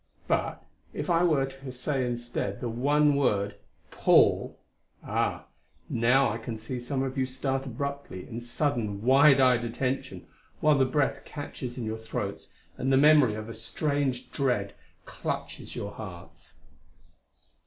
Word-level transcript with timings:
But, 0.27 0.65
if 0.93 1.11
I 1.11 1.21
were 1.23 1.45
to 1.45 1.71
say 1.71 2.03
instead 2.07 2.59
the 2.59 2.69
one 2.69 3.15
word, 3.15 3.53
"Paul" 3.91 4.57
ah, 5.03 5.45
now 5.91 6.27
I 6.31 6.39
can 6.39 6.57
see 6.57 6.79
some 6.79 7.03
of 7.03 7.19
you 7.19 7.27
start 7.27 7.67
abruptly 7.67 8.27
in 8.27 8.39
sudden, 8.39 9.03
wide 9.03 9.39
eyed 9.39 9.63
attention, 9.63 10.25
while 10.59 10.75
the 10.75 10.85
breath 10.85 11.23
catches 11.23 11.77
in 11.77 11.83
your 11.85 11.99
throats 11.99 12.49
and 12.79 12.91
the 12.91 12.97
memory 12.97 13.35
of 13.35 13.47
a 13.47 13.53
strange 13.53 14.31
dread 14.31 14.73
clutches 15.05 15.75
your 15.75 15.91
hearts. 15.91 16.55